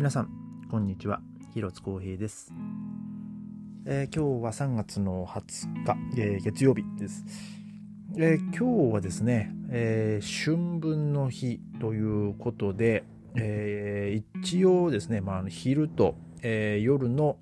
[0.00, 0.30] 皆さん
[0.70, 1.20] こんにちは。
[1.52, 2.54] 広津光平です、
[3.84, 7.26] えー、今日は3月の20日、えー、月曜日です、
[8.16, 13.04] えー、今日はですね、え春分の日ということで、
[13.36, 17.36] え一応ですね、まあ、昼と、え夜の、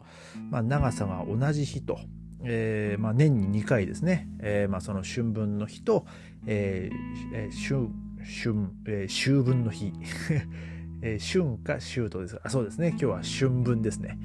[0.51, 2.01] まあ、長さが同じ日と
[2.43, 6.07] えーまあ、年に2回ですね、えーまあ、その春分の日と、
[6.47, 7.89] えー、春
[8.25, 9.93] 春、えー、秋分の日。
[11.03, 12.41] えー、春か秋とです。
[12.43, 12.89] あそうですね。
[12.91, 14.19] 今日は春分ですね、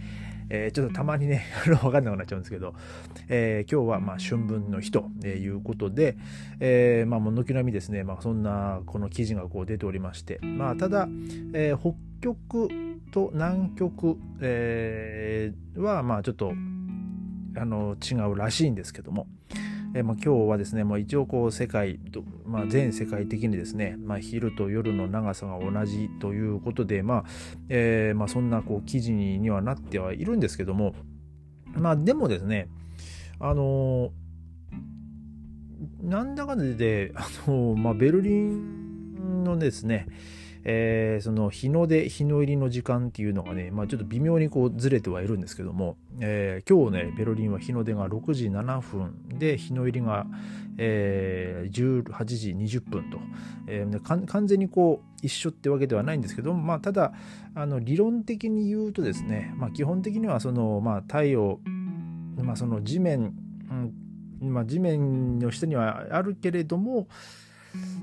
[0.49, 2.73] えー、ちょっとたまにね分かんなくなっちゃうんですけど、
[3.27, 6.17] えー、今日はまあ春分の日ということで、
[6.59, 10.39] えー、まあ軒並みですね、まあ、そんなこの記事がこう出ておりまして。
[10.41, 11.07] まあただ、
[11.53, 12.69] えー、北極
[13.11, 16.53] と南極、えー、はまあちょっと
[17.55, 19.27] あの違うらしいんですけども、
[19.95, 27.23] えーまあ、今日はですね、まあ、一応こう世界と、まあ、全世界的にですね、まあ、昼と夜の長さが同じということで、まあ
[27.69, 30.95] えーまあ、そんなこう記事にはなってはいるんですけども、
[31.73, 32.69] まあ、でもですね
[33.39, 34.11] あの
[36.01, 40.07] なんだかんだであの、まあ、ベルリンのですね
[40.65, 50.25] えー、その日の出日の入りの時間っていうのがね、まあ、ちょっと微妙にこうずれてはいるんですけども、えー、今日ねベルリンは日の出が6時7分で日の入りが、
[50.77, 53.19] えー、18時20分と、
[53.67, 57.13] えー、完全にこう一緒ってわけではないんですけども、まあ、ただ
[57.55, 61.59] あの理論的に言うとですね、まあ、基本的にはその、まあ、太陽、
[62.37, 63.33] まあ、その地面、
[63.69, 63.93] うん
[64.51, 67.07] まあ、地面の下にはあるけれども、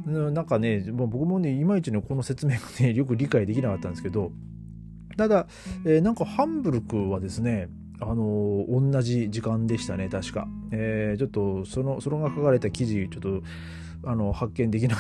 [0.07, 4.33] なんかね、僕もねいまいちねこの説明がね よく理解できなかったんですけど
[5.17, 5.47] ただ、
[5.85, 7.69] えー、なんかハンブルクはですね
[8.01, 13.43] あのー、同じ時間でしたね確か、えー、ちょっとそのそのが書かれた記事ちょっと
[14.05, 14.97] あの発見できな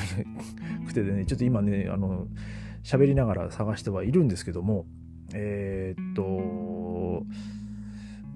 [0.86, 2.28] くてでね ちょっと今ねあの
[2.82, 4.86] 喋りながら探してはいるんですけども
[5.32, 7.24] えー、っと、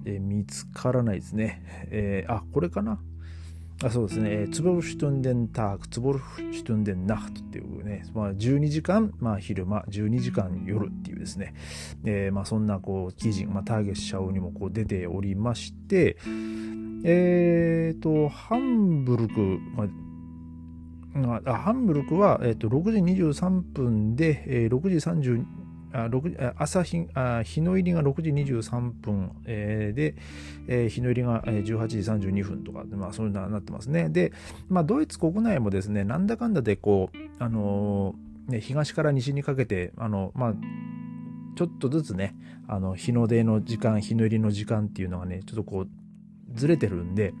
[0.05, 2.99] え、見つからないですね、え、あこれかな？
[3.83, 6.19] あそうですね、ツボルシュトンデンターク、ツボル
[6.53, 11.53] シュトンデンナフトっていうね、まあ、12時間、まあ、昼間、12時間夜っていうですね、
[12.05, 16.17] えー、まあ、そんなこう記事、まあ、ターゲッシャオにもこう出ておりまして、
[17.03, 19.59] えっ、ー、と、ハンブルク、
[21.19, 25.43] まあ、ハンブルクは、えー、と6時23分で、えー、6時32
[25.95, 30.15] あ朝日あ日の入りが6時23分、えー、で、
[30.67, 34.09] えー、日の入りが18時32分とか、まあ、そういうのになってますね。
[34.09, 34.33] で、
[34.67, 40.53] まあ、ドイツ国内もですね、なんだかんだでこう、あのー、ね、東から西にかけて、あの、まあ、
[41.55, 42.35] ちょっとずつね、
[42.67, 45.89] あの日の出の時間、日の入りの時間っていうのがね、ちょっとこう、
[46.53, 47.33] ずれてるんで、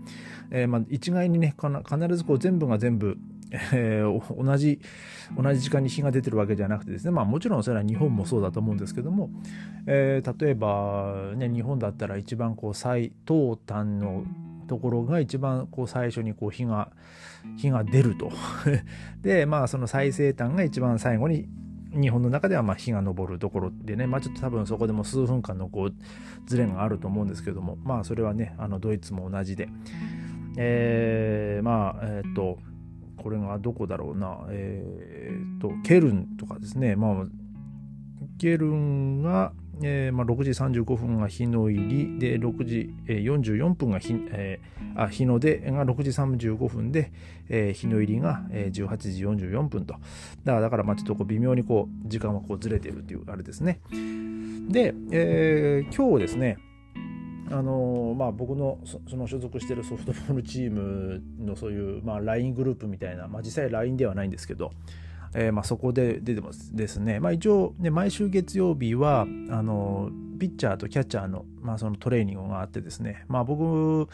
[0.51, 3.17] えー、まあ一概にね、必ずこう全部が全部
[3.51, 4.79] えー、同じ
[5.35, 7.11] 同じ時間に日が出てるわけじゃなくてですね。
[7.11, 9.29] まあもちろんそれは日本もそうだと思うんですけども、
[9.87, 14.23] えー、例えば、ね、日本だったら一番こう最東端の
[14.67, 16.91] ところが一番こう最初にこう日が
[17.57, 18.31] 日が出ると。
[19.21, 21.47] でまあその最西端が一番最後に
[21.91, 25.93] 日本の中ではまあ日が昇るところでね、まあ、ちょっと多分そこでも数分間のこう
[26.45, 27.77] ズレがあると思うんですけども。
[27.83, 29.69] まあそれはねあのドイツも同じで、
[30.57, 32.59] えー、まあえっ、と
[33.25, 37.25] これがどこだろうな、えー、と、ケルンとかですね、まあ、
[38.37, 42.19] ケルンが、えーまあ、6時35分が日の入り。
[42.19, 47.11] で6時、えー、44分が日,、えー、あ日の出が6時35分で、
[47.49, 49.95] えー、日の入りが、えー、18時44分と。
[49.95, 50.01] だか
[50.45, 53.79] らだからまあちょっとこう微妙にこう時間はこうずれてるっていうあれですね。
[54.69, 56.59] で、えー、今日ですね
[57.51, 64.71] あのまあ、僕のその所属してるソフトボールチームのそういう、まあ、LINE グループみたいな、まあ、実際 LINE ではないんですけど、
[65.37, 70.09] えー、まあそこで出てますですね、まあ、一応、ね、毎週月曜日はあの
[70.39, 74.09] ピッチャーとキャッチャーの,、まあそのトレーニングがあってですね、まあ、僕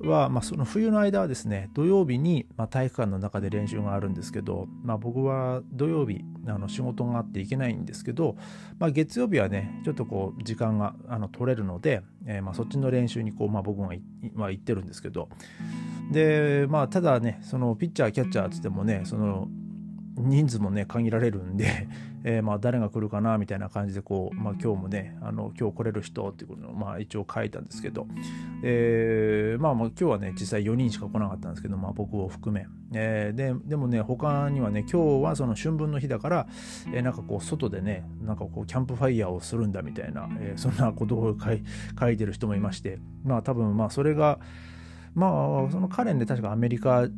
[0.00, 8.36] は、まあ、その冬の間はですね土曜日に、まあ、体育館の中で練習があるんですけど、まあ、僕は土曜日あの仕事があっていけないんですけど、
[8.78, 13.88] まあ、月曜日はねちょっとこう時間があの取れるので、えー、まあそっちの練習にこう、まあ、僕が、
[14.34, 15.28] まあ、行ってるんですけど。
[16.12, 19.46] でまあただねそのピッチャーキャッチャーっつってもねその
[20.18, 21.88] 人数もね限られるんで、
[22.24, 28.06] えー、まあ誰が来るかなみたいな感じでこう、まあ、今日もねあの今日来れる人っていうことをまあ一応書いたんですけど、
[28.62, 36.46] えー、まあまあ今日はね実際4人しか来なかったんですけど、まあ、僕を含め、えー、ででもね他にはね今日はその春分の日だから、
[36.92, 41.62] えー、なんかこう外でねなんかこうキャンプファイヤーをするんだみたいな、えー、そんなことを書い
[41.98, 44.38] 書いてる人もいましてまあ多分まあそれが
[45.14, 45.28] ま
[45.68, 47.08] あその彼ね確かアメリカ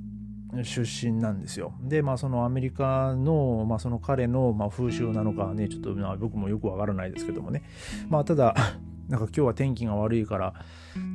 [0.63, 1.75] 出身なんですよ。
[1.83, 7.63] で、まあ、そのアメリカの、まあ、その彼の、まあ、風習なのかね、ちょっと、まあ、僕もよくわからないですけどもね。
[8.09, 8.55] まあ、ただ、
[9.09, 10.55] なんか今日は天気が悪いから、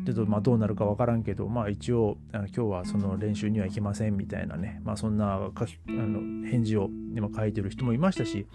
[0.06, 8.48] ちょっとまあどうなるかわからんけど、まあ一応、あの今日はその練習には行きませんみたいなね、まあそんな書きあの返事を今書いてる人もいましたし、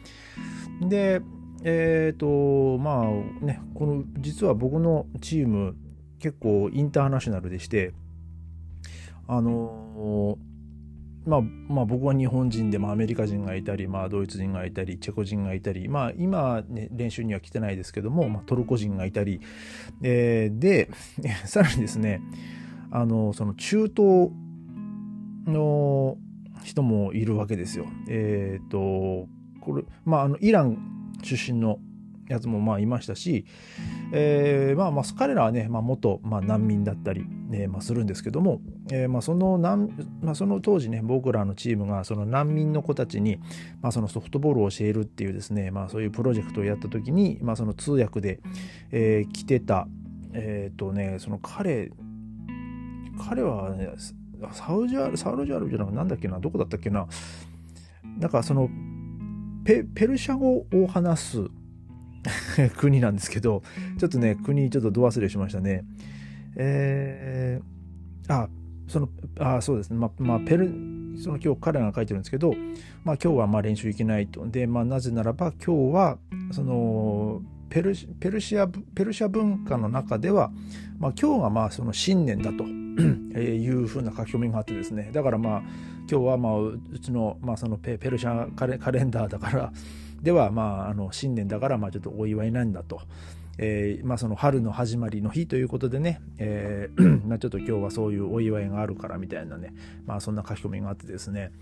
[0.86, 1.22] で、
[1.64, 5.74] えっ、ー、と、まあね、この実は僕のチーム
[6.18, 7.94] 結構インターナショナルでして、
[9.26, 10.36] あの
[11.30, 19.40] まあ、まあ僕は日本人で、まあ、アメリカ人がいたり、まあ、ドイツ人がいたりチェコ人がいたり、まあ、今、ね、練習には来てないですけども、まあ、トルコ人がいたり、
[20.02, 20.90] えー、で
[21.46, 22.20] さらにですね
[22.90, 24.30] あのその中東
[25.46, 26.18] の
[26.64, 27.86] 人もいるわけですよ。
[28.08, 29.28] えっ、ー、と
[29.60, 31.78] これまああのイラン出身の
[32.28, 33.44] やつもまあいましたし、
[34.12, 38.60] えー、まあまあ彼らはね、まあ、元、まあ、難民だったり、ねまあ、するんですけども、
[38.90, 39.90] えー、まあその難、
[40.20, 43.38] まあ、その当時ね僕らのチームがその難民の子たちに、
[43.80, 48.40] まあ、そのソフトボールを教えるっていうですね、まあ、そういうプロジェクトをやった時に、まあ、その通訳で、
[48.90, 49.86] えー、来てた
[50.32, 51.90] えっ、ー、とねその彼
[53.18, 53.90] 彼はね
[54.52, 57.06] サウジアサウジアラビアじゃなくなんだっけなどこだったっけな
[58.18, 58.68] なんかその
[59.64, 61.50] ペペルシャ語を話す
[62.76, 63.62] 国なんですけど、
[63.98, 65.84] ちょっとね、国ちょっとど忘れしましたね。
[66.56, 68.48] えー、あ、
[68.88, 69.08] その、
[69.38, 69.96] あ、そうですね。
[69.96, 70.68] まあ、まあ、ペル、
[71.16, 72.54] その今日彼が書いてるんですけど、
[73.04, 74.46] まあ今日はまあ練習行けないと。
[74.48, 76.18] で、まあなぜならば今日は、
[76.52, 80.50] その、ペルペルシアペルシャ文化の中では、
[80.98, 82.64] まあ、今日がまあその新年だと
[83.38, 85.62] いうふうな書き込みがあってですねだからまあ
[86.10, 89.72] 今日はまあうちの,、まあそのペルシャカレンダーだから
[90.22, 93.00] では、まあ、あの新年だからまあちょっとお祝いなんだと。
[93.62, 99.74] えーまあ、その春の始まりの日ということでね、えー ま、ちょっと今日はそういうお祝いがあるからみたいなね、
[100.06, 101.52] まあ、そんな書き込みがあってですね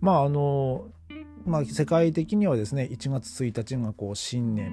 [0.00, 0.86] まああの
[1.44, 4.72] まあ世界的にはですね1月1日がこう新年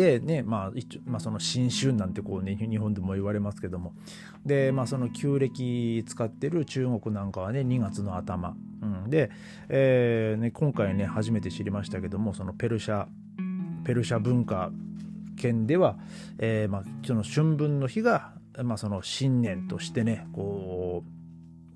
[0.00, 3.92] でね、まあ、一まあ、その新春なんてこうね、日本でも言われますけども。
[4.46, 8.56] で、まあ、その旧暦使ってる中国なんかはね、2月の頭。
[8.80, 9.30] うん、で、
[9.68, 13.08] えー、ね、今回ね、初めて知りましたけども、そのペルシャ、
[13.84, 14.72] ペルシャ文化
[15.36, 15.98] 圏では、
[16.38, 18.32] えー、まあ、その春分の日が、
[18.62, 21.19] まあ、その新年としてね、こう、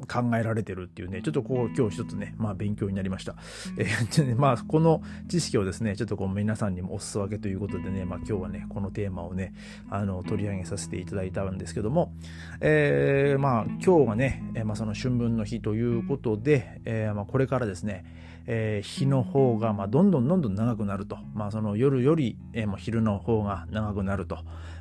[0.06, 3.36] 考えられてるっていうね、ちょっとこう今日一つね、まあ勉強になりました。
[3.78, 9.54] えー、まあこの知識をですね、ちょっとこう皆さんにもお裾分けということでね、まあ今日はね、このテーマをね、
[9.88, 12.12] あの取り上げさせていただいたんですけども、
[12.60, 18.04] えー、まあ今日がね、えー、まあその春分の日ということで、えー、まあこれからですね、
[18.46, 24.38] えー、日の方がまあどんどんどんどん長くなると、まあその夜より、えー、もう昼の方が長くなると、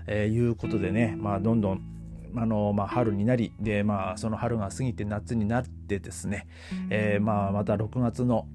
[0.08, 1.82] えー、いうことでね、まあどんどん
[2.36, 6.48] あの、まあ、春になりで、まあ、その春が過ぎて夏になってですね、
[6.90, 8.48] えー、まあ、また6月の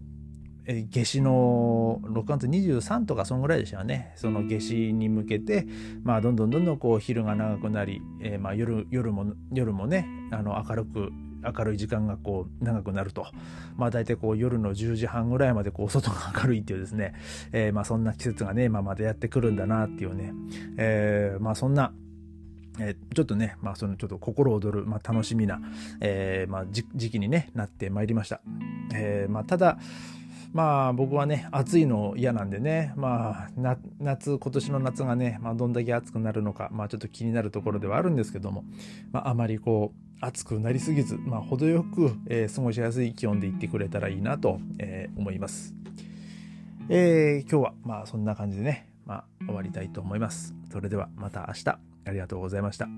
[0.67, 4.13] 夏至の6月23とかそんぐらいでしたよね。
[4.17, 5.67] その夏至に向けて、
[6.03, 11.11] まあ、どんどんどんどんこう昼が長くなり、えー、まあ夜夜も夜もねあの明るく
[11.43, 13.27] 明るい時間がこう長くなると、
[13.77, 17.15] まあ、大体こう夜の10時半ぐらいまでこう外が明るいっていうですね、
[17.53, 20.33] えー、まあそんな季節がね、まあ、まだやってくるんだなっていうね、
[20.77, 21.93] えー、まあそんな
[22.81, 25.61] えー、ちょっとね、まあ、そのちょっと心躍る、まあ、楽しみな、
[26.01, 28.41] えーまあ、時期に、ね、なってまいりました。
[28.95, 29.79] えーまあ、ただ、
[30.53, 33.51] まあ僕はね、暑いの嫌なんでね、まあ
[34.01, 38.65] 夏、今年の夏がね、まあ、どんだけ暑くなるのか、まあちょっと気になるところではあるんですけども、
[39.13, 45.75] まああまりこう、暑くなりすぎず、まあ程よく、えー、過ごしやすい気温でいってくれたらいいなと、えー、思います。
[46.89, 50.55] えー、今日はまあそんな感じでね、まあ終わりたいと思います。
[50.73, 51.98] それではまた明日。
[52.05, 52.89] ありがとうございました。